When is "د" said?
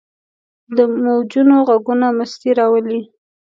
0.75-0.77